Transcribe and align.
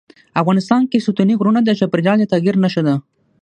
افغانستان 0.41 0.81
کې 0.89 1.03
ستوني 1.05 1.33
غرونه 1.39 1.59
د 1.63 1.69
چاپېریال 1.79 2.17
د 2.19 2.23
تغیر 2.33 2.55
نښه 2.63 2.81
ده. 2.87 2.95